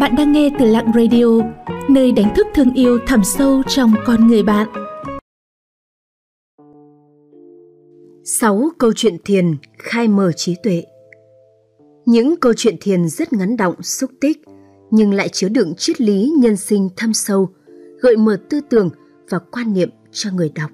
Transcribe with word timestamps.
Bạn 0.00 0.14
đang 0.16 0.32
nghe 0.32 0.50
từ 0.58 0.64
Lặng 0.64 0.92
Radio, 0.94 1.24
nơi 1.90 2.12
đánh 2.12 2.34
thức 2.36 2.46
thương 2.54 2.74
yêu 2.74 2.98
thẳm 3.06 3.24
sâu 3.24 3.62
trong 3.66 3.94
con 4.06 4.26
người 4.26 4.42
bạn. 4.42 4.68
6 8.24 8.68
câu 8.78 8.92
chuyện 8.96 9.16
thiền 9.24 9.56
khai 9.78 10.08
mở 10.08 10.32
trí 10.32 10.56
tuệ 10.62 10.84
Những 12.06 12.36
câu 12.40 12.52
chuyện 12.56 12.76
thiền 12.80 13.08
rất 13.08 13.32
ngắn 13.32 13.56
động, 13.56 13.82
xúc 13.82 14.10
tích, 14.20 14.42
nhưng 14.90 15.12
lại 15.12 15.28
chứa 15.28 15.48
đựng 15.48 15.74
triết 15.76 16.00
lý 16.00 16.32
nhân 16.38 16.56
sinh 16.56 16.88
thâm 16.96 17.14
sâu, 17.14 17.48
gợi 18.00 18.16
mở 18.16 18.36
tư 18.50 18.60
tưởng 18.70 18.90
và 19.30 19.38
quan 19.38 19.72
niệm 19.72 19.90
cho 20.12 20.30
người 20.32 20.50
đọc, 20.54 20.70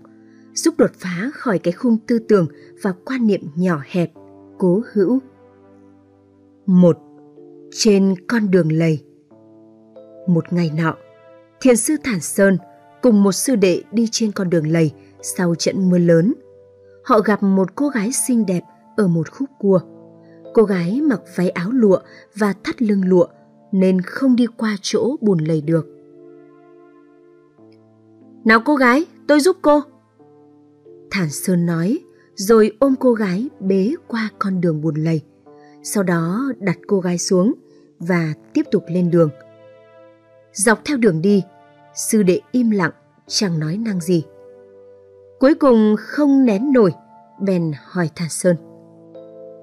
giúp 0.54 0.74
đột 0.78 0.90
phá 0.98 1.30
khỏi 1.34 1.58
cái 1.58 1.72
khung 1.72 1.96
tư 2.06 2.18
tưởng 2.18 2.46
và 2.82 2.92
quan 3.04 3.26
niệm 3.26 3.40
nhỏ 3.56 3.80
hẹp, 3.86 4.12
cố 4.58 4.82
hữu. 4.92 5.18
Một 6.66 6.98
Trên 7.70 8.14
con 8.28 8.50
đường 8.50 8.72
lầy 8.72 9.00
một 10.26 10.52
ngày 10.52 10.70
nọ, 10.76 10.96
thiền 11.60 11.76
sư 11.76 11.96
Thản 12.04 12.20
Sơn 12.20 12.58
cùng 13.02 13.22
một 13.22 13.32
sư 13.32 13.56
đệ 13.56 13.82
đi 13.92 14.08
trên 14.10 14.32
con 14.32 14.50
đường 14.50 14.66
lầy 14.66 14.92
sau 15.22 15.54
trận 15.54 15.90
mưa 15.90 15.98
lớn. 15.98 16.34
Họ 17.04 17.20
gặp 17.20 17.42
một 17.42 17.74
cô 17.74 17.88
gái 17.88 18.10
xinh 18.12 18.46
đẹp 18.46 18.60
ở 18.96 19.06
một 19.06 19.30
khúc 19.30 19.48
cua. 19.58 19.80
Cô 20.54 20.62
gái 20.62 21.00
mặc 21.00 21.20
váy 21.36 21.50
áo 21.50 21.70
lụa 21.70 21.98
và 22.34 22.54
thắt 22.64 22.82
lưng 22.82 23.08
lụa 23.08 23.26
nên 23.72 24.00
không 24.00 24.36
đi 24.36 24.46
qua 24.56 24.76
chỗ 24.82 25.16
bùn 25.20 25.38
lầy 25.38 25.60
được. 25.60 25.86
Nào 28.44 28.62
cô 28.64 28.74
gái, 28.74 29.04
tôi 29.26 29.40
giúp 29.40 29.56
cô. 29.62 29.80
Thản 31.10 31.30
Sơn 31.30 31.66
nói, 31.66 31.98
rồi 32.34 32.72
ôm 32.78 32.94
cô 33.00 33.12
gái 33.12 33.48
bế 33.60 33.94
qua 34.06 34.30
con 34.38 34.60
đường 34.60 34.80
bùn 34.80 34.94
lầy. 34.94 35.20
Sau 35.82 36.02
đó 36.02 36.52
đặt 36.58 36.78
cô 36.86 37.00
gái 37.00 37.18
xuống 37.18 37.52
và 37.98 38.34
tiếp 38.52 38.62
tục 38.70 38.84
lên 38.88 39.10
đường. 39.10 39.30
Dọc 40.54 40.80
theo 40.84 40.96
đường 40.96 41.22
đi, 41.22 41.42
sư 41.94 42.22
đệ 42.22 42.40
im 42.52 42.70
lặng, 42.70 42.90
chẳng 43.26 43.58
nói 43.58 43.76
năng 43.76 44.00
gì. 44.00 44.24
Cuối 45.40 45.54
cùng 45.54 45.96
không 45.98 46.44
nén 46.44 46.72
nổi, 46.72 46.92
bèn 47.40 47.72
hỏi 47.84 48.10
Thản 48.14 48.28
Sơn. 48.28 48.56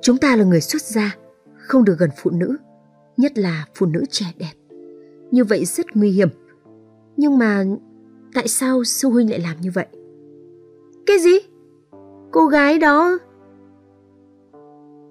Chúng 0.02 0.18
ta 0.18 0.36
là 0.36 0.44
người 0.44 0.62
xuất 0.62 0.82
gia, 0.82 1.16
không 1.58 1.86
được 1.86 1.96
gần 2.00 2.10
phụ 2.18 2.32
nữ, 2.32 2.58
nhất 3.18 3.38
là 3.38 3.66
phụ 3.76 3.86
nữ 3.86 4.04
trẻ 4.10 4.26
đẹp. 4.38 4.54
Như 5.32 5.44
vậy 5.44 5.66
rất 5.66 5.86
nguy 5.96 6.12
hiểm. 6.12 6.30
Nhưng 7.18 7.38
mà 7.38 7.66
tại 8.34 8.48
sao 8.48 8.84
sư 8.84 9.10
huynh 9.10 9.30
lại 9.30 9.40
làm 9.40 9.62
như 9.62 9.72
vậy? 9.74 9.86
Cái 11.06 11.20
gì? 11.20 11.38
Cô 12.32 12.46
gái 12.46 12.80
đó... 12.80 13.20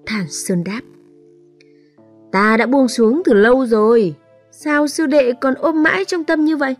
Thản 0.05 0.25
Sơn 0.29 0.63
đáp. 0.63 0.81
Ta 2.31 2.57
đã 2.57 2.65
buông 2.65 2.87
xuống 2.87 3.21
từ 3.25 3.33
lâu 3.33 3.65
rồi. 3.65 4.15
Sao 4.51 4.87
sư 4.87 5.05
đệ 5.05 5.33
còn 5.41 5.53
ôm 5.55 5.83
mãi 5.83 6.05
trong 6.05 6.23
tâm 6.23 6.45
như 6.45 6.57
vậy? 6.57 6.75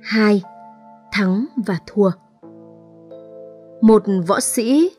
Hai, 0.00 0.42
thắng 1.12 1.46
và 1.66 1.78
thua. 1.86 2.10
Một 3.80 4.02
võ 4.26 4.40
sĩ 4.40 4.90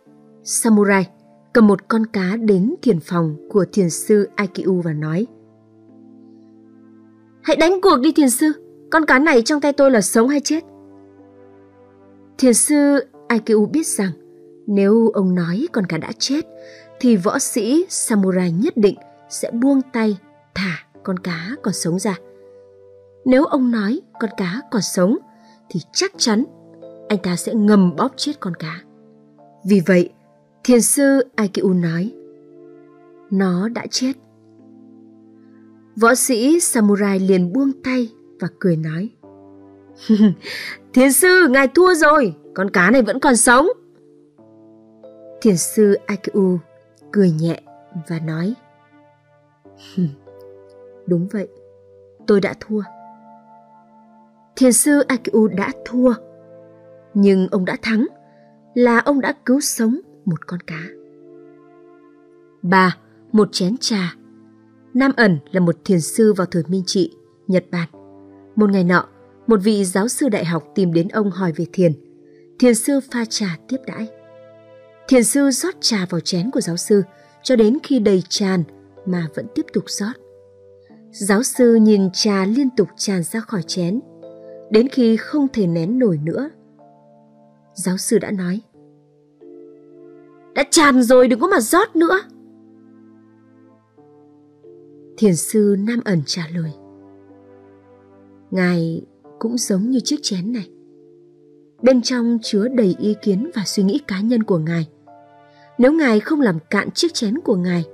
samurai 0.43 1.07
cầm 1.53 1.67
một 1.67 1.87
con 1.87 2.05
cá 2.05 2.35
đến 2.39 2.75
thiền 2.81 2.99
phòng 2.99 3.35
của 3.49 3.65
thiền 3.73 3.89
sư 3.89 4.29
aikiu 4.35 4.81
và 4.81 4.93
nói 4.93 5.27
Hãy 7.41 7.55
đánh 7.55 7.81
cuộc 7.81 7.97
đi 8.01 8.11
thiền 8.11 8.29
sư, 8.29 8.51
con 8.91 9.05
cá 9.05 9.19
này 9.19 9.41
trong 9.41 9.61
tay 9.61 9.73
tôi 9.73 9.91
là 9.91 10.01
sống 10.01 10.27
hay 10.27 10.39
chết? 10.39 10.63
Thiền 12.37 12.53
sư 12.53 13.05
aikiu 13.27 13.65
biết 13.65 13.87
rằng 13.87 14.11
nếu 14.67 15.09
ông 15.13 15.35
nói 15.35 15.67
con 15.71 15.85
cá 15.85 15.97
đã 15.97 16.11
chết 16.19 16.45
thì 16.99 17.15
võ 17.15 17.39
sĩ 17.39 17.85
samurai 17.89 18.51
nhất 18.51 18.77
định 18.77 18.95
sẽ 19.31 19.51
buông 19.51 19.81
tay 19.93 20.17
thả 20.55 20.85
con 21.03 21.19
cá 21.19 21.49
còn 21.61 21.73
sống 21.73 21.99
ra. 21.99 22.15
Nếu 23.25 23.45
ông 23.45 23.71
nói 23.71 24.01
con 24.19 24.29
cá 24.37 24.61
còn 24.71 24.81
sống 24.81 25.17
thì 25.69 25.79
chắc 25.93 26.11
chắn 26.17 26.43
anh 27.09 27.19
ta 27.23 27.35
sẽ 27.35 27.53
ngầm 27.53 27.95
bóp 27.95 28.11
chết 28.15 28.33
con 28.39 28.55
cá. 28.55 28.81
Vì 29.65 29.81
vậy, 29.85 30.09
thiền 30.63 30.81
sư 30.81 31.21
aikiu 31.35 31.73
nói 31.73 32.13
Nó 33.29 33.69
đã 33.69 33.85
chết. 33.91 34.13
Võ 35.95 36.15
sĩ 36.15 36.59
samurai 36.59 37.19
liền 37.19 37.53
buông 37.53 37.71
tay 37.83 38.09
và 38.39 38.47
cười 38.59 38.77
nói 38.77 39.09
Thiền 40.93 41.11
sư, 41.11 41.47
ngài 41.49 41.67
thua 41.67 41.93
rồi, 41.93 42.35
con 42.53 42.69
cá 42.69 42.91
này 42.91 43.01
vẫn 43.01 43.19
còn 43.19 43.35
sống. 43.35 43.67
Thiền 45.41 45.57
sư 45.57 45.97
aikiu 46.05 46.59
cười 47.11 47.31
nhẹ 47.31 47.61
và 48.09 48.19
nói 48.19 48.53
Đúng 51.07 51.27
vậy, 51.31 51.47
tôi 52.27 52.41
đã 52.41 52.53
thua. 52.59 52.81
Thiền 54.55 54.73
sư 54.73 54.99
Akiu 54.99 55.47
đã 55.47 55.71
thua, 55.85 56.13
nhưng 57.13 57.47
ông 57.51 57.65
đã 57.65 57.77
thắng 57.81 58.07
là 58.73 58.99
ông 58.99 59.21
đã 59.21 59.33
cứu 59.45 59.59
sống 59.61 59.99
một 60.25 60.47
con 60.47 60.59
cá. 60.59 60.83
Ba, 62.61 62.97
một 63.31 63.49
chén 63.51 63.77
trà. 63.77 64.15
Nam 64.93 65.11
ẩn 65.17 65.37
là 65.51 65.59
một 65.59 65.75
thiền 65.85 66.01
sư 66.01 66.33
vào 66.33 66.47
thời 66.51 66.63
Minh 66.67 66.83
Trị, 66.85 67.15
Nhật 67.47 67.65
Bản. 67.71 67.89
Một 68.55 68.69
ngày 68.69 68.83
nọ, 68.83 69.07
một 69.47 69.59
vị 69.63 69.85
giáo 69.85 70.07
sư 70.07 70.29
đại 70.29 70.45
học 70.45 70.63
tìm 70.75 70.93
đến 70.93 71.07
ông 71.07 71.31
hỏi 71.31 71.51
về 71.55 71.65
thiền. 71.73 71.93
Thiền 72.59 72.75
sư 72.75 72.99
pha 73.11 73.25
trà 73.25 73.57
tiếp 73.67 73.77
đãi. 73.87 74.07
Thiền 75.07 75.23
sư 75.23 75.51
rót 75.51 75.75
trà 75.79 76.05
vào 76.09 76.21
chén 76.21 76.51
của 76.51 76.61
giáo 76.61 76.77
sư 76.77 77.03
cho 77.43 77.55
đến 77.55 77.77
khi 77.83 77.99
đầy 77.99 78.23
tràn 78.29 78.63
mà 79.05 79.27
vẫn 79.35 79.45
tiếp 79.55 79.65
tục 79.73 79.83
rót. 79.87 80.13
Giáo 81.11 81.43
sư 81.43 81.75
nhìn 81.75 82.09
trà 82.13 82.45
liên 82.45 82.69
tục 82.77 82.87
tràn 82.97 83.23
ra 83.23 83.39
khỏi 83.39 83.61
chén, 83.63 83.99
đến 84.69 84.87
khi 84.87 85.17
không 85.17 85.47
thể 85.53 85.67
nén 85.67 85.99
nổi 85.99 86.19
nữa. 86.23 86.49
Giáo 87.73 87.97
sư 87.97 88.19
đã 88.19 88.31
nói, 88.31 88.61
Đã 90.55 90.63
tràn 90.71 91.03
rồi 91.03 91.27
đừng 91.27 91.39
có 91.39 91.47
mà 91.47 91.59
rót 91.59 91.95
nữa. 91.95 92.19
Thiền 95.17 95.35
sư 95.35 95.75
Nam 95.79 96.01
ẩn 96.05 96.21
trả 96.25 96.47
lời, 96.53 96.71
Ngài 98.51 99.05
cũng 99.39 99.57
giống 99.57 99.89
như 99.89 99.99
chiếc 99.99 100.19
chén 100.21 100.53
này. 100.53 100.69
Bên 101.81 102.01
trong 102.01 102.37
chứa 102.41 102.67
đầy 102.67 102.95
ý 102.99 103.15
kiến 103.21 103.51
và 103.55 103.63
suy 103.65 103.83
nghĩ 103.83 104.01
cá 104.07 104.21
nhân 104.21 104.43
của 104.43 104.57
Ngài. 104.57 104.87
Nếu 105.77 105.93
Ngài 105.93 106.19
không 106.19 106.41
làm 106.41 106.59
cạn 106.69 106.91
chiếc 106.91 107.13
chén 107.13 107.39
của 107.39 107.55
Ngài, 107.55 107.85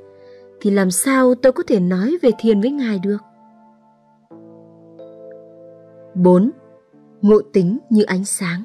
thì 0.67 0.73
làm 0.73 0.91
sao 0.91 1.35
tôi 1.35 1.51
có 1.51 1.63
thể 1.67 1.79
nói 1.79 2.17
về 2.21 2.29
thiền 2.39 2.61
với 2.61 2.71
Ngài 2.71 2.99
được? 2.99 3.17
4. 6.15 6.51
Ngộ 7.21 7.41
tính 7.53 7.77
như 7.89 8.03
ánh 8.03 8.25
sáng 8.25 8.63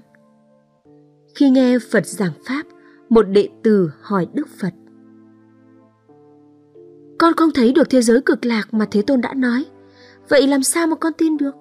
Khi 1.35 1.51
nghe 1.51 1.79
Phật 1.93 2.07
giảng 2.07 2.33
Pháp, 2.47 2.63
một 3.09 3.23
đệ 3.23 3.49
tử 3.63 3.91
hỏi 4.01 4.27
Đức 4.33 4.49
Phật 4.61 4.75
Con 7.19 7.33
không 7.37 7.51
thấy 7.55 7.73
được 7.73 7.91
thế 7.91 8.03
giới 8.03 8.23
cực 8.23 8.45
lạc 8.45 8.75
mà 8.75 8.87
Thế 8.91 9.03
Tôn 9.03 9.21
đã 9.21 9.35
nói, 9.35 9.65
vậy 10.29 10.47
làm 10.47 10.63
sao 10.63 10.87
mà 10.87 10.97
con 10.97 11.13
tin 11.19 11.37
được? 11.37 11.55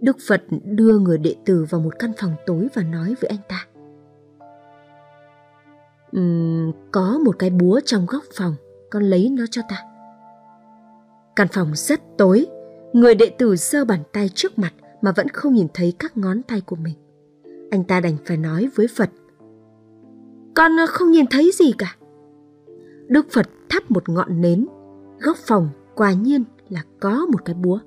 Đức 0.00 0.16
Phật 0.28 0.42
đưa 0.64 0.98
người 0.98 1.18
đệ 1.18 1.36
tử 1.44 1.66
vào 1.70 1.80
một 1.80 1.94
căn 1.98 2.12
phòng 2.20 2.34
tối 2.46 2.68
và 2.74 2.82
nói 2.82 3.14
với 3.20 3.28
anh 3.28 3.40
ta 3.48 3.66
uhm, 6.16 6.72
Có 6.92 7.18
một 7.24 7.38
cái 7.38 7.50
búa 7.50 7.80
trong 7.84 8.06
góc 8.06 8.24
phòng 8.34 8.54
con 8.90 9.02
lấy 9.02 9.30
nó 9.30 9.44
cho 9.50 9.62
ta. 9.68 9.76
Căn 11.36 11.48
phòng 11.52 11.72
rất 11.74 12.00
tối, 12.18 12.46
người 12.92 13.14
đệ 13.14 13.30
tử 13.38 13.56
sơ 13.56 13.84
bàn 13.84 14.00
tay 14.12 14.28
trước 14.34 14.58
mặt 14.58 14.72
mà 15.02 15.12
vẫn 15.12 15.28
không 15.28 15.54
nhìn 15.54 15.66
thấy 15.74 15.94
các 15.98 16.16
ngón 16.16 16.42
tay 16.42 16.60
của 16.60 16.76
mình. 16.76 16.94
Anh 17.70 17.84
ta 17.84 18.00
đành 18.00 18.16
phải 18.26 18.36
nói 18.36 18.68
với 18.74 18.86
Phật. 18.96 19.10
Con 20.54 20.76
ờ, 20.76 20.86
không 20.86 21.10
nhìn 21.10 21.26
thấy 21.30 21.50
gì 21.54 21.72
cả. 21.78 21.96
Đức 23.06 23.26
Phật 23.30 23.46
thắp 23.68 23.90
một 23.90 24.08
ngọn 24.08 24.40
nến, 24.40 24.66
góc 25.20 25.36
phòng 25.36 25.68
quả 25.94 26.12
nhiên 26.12 26.44
là 26.68 26.82
có 27.00 27.26
một 27.32 27.44
cái 27.44 27.54
búa. 27.54 27.78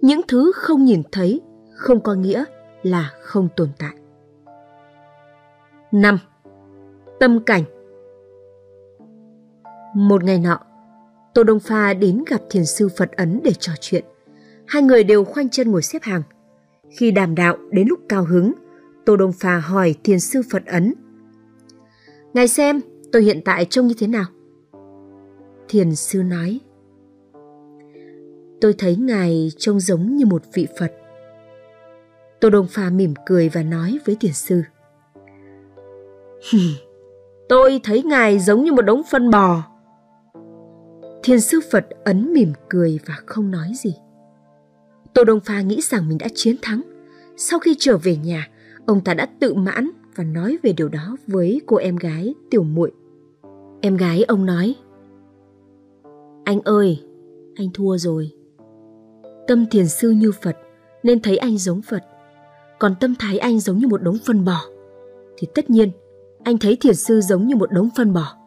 Những 0.00 0.20
thứ 0.28 0.52
không 0.54 0.84
nhìn 0.84 1.02
thấy 1.12 1.40
không 1.74 2.00
có 2.00 2.14
nghĩa 2.14 2.44
là 2.82 3.10
không 3.22 3.48
tồn 3.56 3.68
tại. 3.78 3.94
5. 5.92 6.18
Tâm 7.20 7.40
cảnh 7.44 7.62
một 9.94 10.24
ngày 10.24 10.38
nọ, 10.38 10.58
Tô 11.34 11.44
Đông 11.44 11.60
Pha 11.60 11.94
đến 11.94 12.24
gặp 12.26 12.40
thiền 12.50 12.64
sư 12.64 12.88
Phật 12.96 13.12
Ấn 13.12 13.40
để 13.44 13.52
trò 13.52 13.72
chuyện. 13.80 14.04
Hai 14.66 14.82
người 14.82 15.04
đều 15.04 15.24
khoanh 15.24 15.48
chân 15.48 15.70
ngồi 15.70 15.82
xếp 15.82 16.02
hàng. 16.02 16.22
Khi 16.90 17.10
đàm 17.10 17.34
đạo 17.34 17.56
đến 17.70 17.88
lúc 17.88 17.98
cao 18.08 18.24
hứng, 18.24 18.52
Tô 19.06 19.16
Đông 19.16 19.32
Pha 19.32 19.58
hỏi 19.58 19.94
thiền 20.04 20.20
sư 20.20 20.42
Phật 20.50 20.66
Ấn. 20.66 20.94
Ngài 22.34 22.48
xem, 22.48 22.80
tôi 23.12 23.22
hiện 23.22 23.40
tại 23.44 23.64
trông 23.64 23.86
như 23.86 23.94
thế 23.98 24.06
nào? 24.06 24.24
Thiền 25.68 25.94
sư 25.94 26.22
nói. 26.22 26.60
Tôi 28.60 28.74
thấy 28.78 28.96
ngài 28.96 29.50
trông 29.58 29.80
giống 29.80 30.16
như 30.16 30.26
một 30.26 30.42
vị 30.52 30.66
Phật. 30.78 30.92
Tô 32.40 32.50
Đông 32.50 32.66
Pha 32.66 32.90
mỉm 32.90 33.14
cười 33.26 33.48
và 33.48 33.62
nói 33.62 33.98
với 34.06 34.16
thiền 34.20 34.32
sư. 34.32 34.62
Tôi 37.48 37.80
thấy 37.82 38.02
ngài 38.02 38.38
giống 38.38 38.64
như 38.64 38.72
một 38.72 38.82
đống 38.82 39.02
phân 39.10 39.30
bò. 39.30 39.69
Thiền 41.22 41.40
sư 41.40 41.60
Phật 41.72 41.86
ấn 42.04 42.32
mỉm 42.32 42.52
cười 42.68 42.98
và 43.06 43.14
không 43.26 43.50
nói 43.50 43.72
gì. 43.74 43.94
Tô 45.14 45.24
Đông 45.24 45.40
Pha 45.40 45.60
nghĩ 45.60 45.80
rằng 45.82 46.08
mình 46.08 46.18
đã 46.18 46.26
chiến 46.34 46.56
thắng. 46.62 46.82
Sau 47.36 47.58
khi 47.58 47.76
trở 47.78 47.96
về 47.96 48.16
nhà, 48.16 48.48
ông 48.86 49.00
ta 49.04 49.14
đã 49.14 49.26
tự 49.40 49.54
mãn 49.54 49.90
và 50.16 50.24
nói 50.24 50.58
về 50.62 50.72
điều 50.72 50.88
đó 50.88 51.16
với 51.26 51.60
cô 51.66 51.76
em 51.76 51.96
gái 51.96 52.34
tiểu 52.50 52.62
muội. 52.62 52.92
Em 53.80 53.96
gái 53.96 54.24
ông 54.28 54.46
nói: 54.46 54.74
"Anh 56.44 56.60
ơi, 56.60 57.02
anh 57.54 57.68
thua 57.74 57.96
rồi." 57.96 58.30
Tâm 59.46 59.66
thiền 59.70 59.88
sư 59.88 60.10
như 60.10 60.32
Phật 60.32 60.56
nên 61.02 61.22
thấy 61.22 61.36
anh 61.36 61.58
giống 61.58 61.82
Phật, 61.82 62.02
còn 62.78 62.94
tâm 63.00 63.14
thái 63.18 63.38
anh 63.38 63.60
giống 63.60 63.78
như 63.78 63.86
một 63.86 64.02
đống 64.02 64.16
phân 64.26 64.44
bò 64.44 64.60
thì 65.36 65.48
tất 65.54 65.70
nhiên 65.70 65.90
anh 66.44 66.58
thấy 66.58 66.76
thiền 66.80 66.94
sư 66.94 67.20
giống 67.20 67.46
như 67.46 67.56
một 67.56 67.72
đống 67.72 67.88
phân 67.96 68.12
bò. 68.12 68.39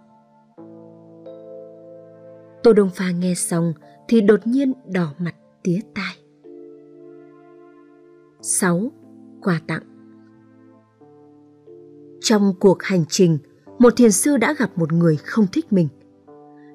Tô 2.63 2.73
Đông 2.73 2.89
Pha 2.89 3.11
nghe 3.11 3.33
xong 3.35 3.73
thì 4.07 4.21
đột 4.21 4.47
nhiên 4.47 4.73
đỏ 4.87 5.13
mặt 5.19 5.35
tía 5.63 5.79
tai. 5.95 6.15
6. 8.41 8.91
Quà 9.41 9.61
tặng 9.67 9.83
Trong 12.21 12.53
cuộc 12.59 12.83
hành 12.83 13.05
trình, 13.09 13.37
một 13.79 13.93
thiền 13.95 14.11
sư 14.11 14.37
đã 14.37 14.55
gặp 14.57 14.71
một 14.75 14.93
người 14.93 15.15
không 15.15 15.47
thích 15.51 15.73
mình. 15.73 15.87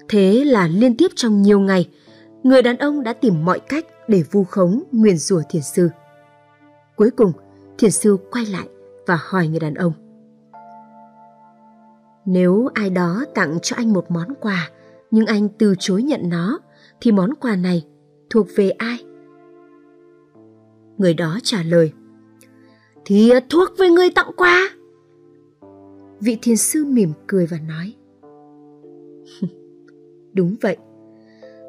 Thế 0.08 0.44
là 0.44 0.68
liên 0.68 0.96
tiếp 0.96 1.08
trong 1.14 1.42
nhiều 1.42 1.60
ngày, 1.60 1.88
người 2.42 2.62
đàn 2.62 2.76
ông 2.76 3.02
đã 3.02 3.12
tìm 3.12 3.44
mọi 3.44 3.60
cách 3.60 3.84
để 4.08 4.22
vu 4.30 4.44
khống 4.44 4.82
nguyền 4.92 5.18
rủa 5.18 5.42
thiền 5.50 5.62
sư. 5.62 5.88
Cuối 6.96 7.10
cùng, 7.10 7.32
thiền 7.78 7.90
sư 7.90 8.16
quay 8.30 8.46
lại 8.46 8.68
và 9.06 9.18
hỏi 9.20 9.48
người 9.48 9.60
đàn 9.60 9.74
ông. 9.74 9.92
Nếu 12.24 12.68
ai 12.74 12.90
đó 12.90 13.24
tặng 13.34 13.58
cho 13.62 13.76
anh 13.76 13.92
một 13.92 14.10
món 14.10 14.34
quà, 14.40 14.70
nhưng 15.10 15.26
anh 15.26 15.48
từ 15.58 15.74
chối 15.78 16.02
nhận 16.02 16.28
nó, 16.28 16.58
thì 17.00 17.12
món 17.12 17.34
quà 17.34 17.56
này 17.56 17.84
thuộc 18.30 18.46
về 18.56 18.70
ai? 18.70 19.04
Người 20.98 21.14
đó 21.14 21.38
trả 21.42 21.62
lời, 21.62 21.92
thì 23.04 23.30
à, 23.30 23.40
thuộc 23.50 23.68
về 23.78 23.88
người 23.88 24.10
tặng 24.10 24.30
quà. 24.36 24.70
Vị 26.20 26.38
thiền 26.42 26.56
sư 26.56 26.84
mỉm 26.84 27.12
cười 27.26 27.46
và 27.46 27.58
nói, 27.68 27.94
Đúng 30.32 30.56
vậy, 30.60 30.76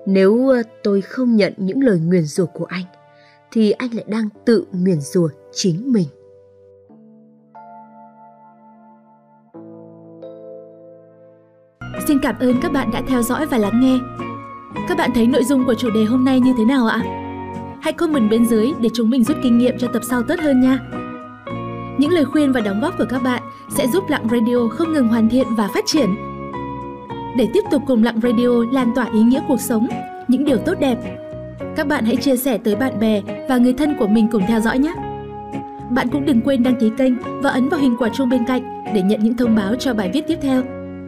nếu 0.06 0.50
à, 0.50 0.64
tôi 0.84 1.02
không 1.02 1.36
nhận 1.36 1.54
những 1.58 1.84
lời 1.84 2.00
nguyền 2.00 2.24
rủa 2.24 2.46
của 2.46 2.66
anh, 2.66 2.86
thì 3.52 3.72
anh 3.72 3.94
lại 3.94 4.06
đang 4.08 4.30
tự 4.46 4.66
nguyền 4.72 5.02
rủa 5.02 5.30
chính 5.52 5.92
mình. 5.92 6.08
Xin 12.10 12.20
cảm 12.20 12.36
ơn 12.40 12.62
các 12.62 12.72
bạn 12.72 12.92
đã 12.92 13.02
theo 13.08 13.22
dõi 13.22 13.46
và 13.46 13.58
lắng 13.58 13.80
nghe. 13.80 14.00
Các 14.88 14.98
bạn 14.98 15.10
thấy 15.16 15.28
nội 15.28 15.44
dung 15.44 15.66
của 15.66 15.74
chủ 15.74 15.90
đề 15.90 16.04
hôm 16.04 16.26
nay 16.26 16.40
như 16.40 16.54
thế 16.58 16.66
nào 16.66 16.88
ạ? 16.88 17.02
Hãy 17.82 17.94
comment 17.94 18.30
bên 18.30 18.46
dưới 18.46 18.74
để 18.80 18.90
chúng 18.94 19.10
mình 19.10 19.24
rút 19.24 19.38
kinh 19.44 19.58
nghiệm 19.58 19.78
cho 19.78 19.88
tập 19.94 20.02
sau 20.10 20.24
tốt 20.24 20.36
hơn 20.40 20.62
nha. 20.62 20.80
Những 21.98 22.12
lời 22.12 22.26
khuyên 22.26 22.52
và 22.52 22.62
đóng 22.62 22.82
góp 22.82 22.98
của 22.98 23.06
các 23.10 23.24
bạn 23.24 23.44
sẽ 23.70 23.88
giúp 23.88 24.04
Lặng 24.10 24.28
Radio 24.32 24.68
không 24.72 24.94
ngừng 24.94 25.08
hoàn 25.08 25.30
thiện 25.30 25.48
và 25.58 25.70
phát 25.74 25.84
triển. 25.88 26.10
Để 27.38 27.48
tiếp 27.54 27.64
tục 27.72 27.82
cùng 27.88 28.04
Lặng 28.04 28.20
Radio 28.24 28.50
lan 28.72 28.92
tỏa 28.96 29.06
ý 29.14 29.22
nghĩa 29.22 29.42
cuộc 29.48 29.62
sống, 29.62 29.88
những 30.28 30.46
điều 30.46 30.58
tốt 30.58 30.74
đẹp, 30.80 30.98
các 31.76 31.88
bạn 31.88 32.06
hãy 32.06 32.16
chia 32.16 32.38
sẻ 32.38 32.58
tới 32.58 32.76
bạn 32.76 33.00
bè 33.00 33.22
và 33.50 33.58
người 33.58 33.74
thân 33.74 33.96
của 34.00 34.08
mình 34.08 34.28
cùng 34.32 34.44
theo 34.48 34.60
dõi 34.60 34.80
nhé. 34.80 34.94
Bạn 35.90 36.08
cũng 36.12 36.26
đừng 36.26 36.42
quên 36.42 36.64
đăng 36.64 36.76
ký 36.76 36.92
kênh 36.98 37.14
và 37.42 37.50
ấn 37.50 37.70
vào 37.70 37.80
hình 37.80 37.96
quả 38.00 38.10
chuông 38.10 38.30
bên 38.30 38.46
cạnh 38.46 38.84
để 38.94 39.02
nhận 39.02 39.24
những 39.24 39.38
thông 39.38 39.56
báo 39.56 39.76
cho 39.76 39.94
bài 39.94 40.12
viết 40.14 40.28
tiếp 40.28 40.38
theo. 40.42 40.79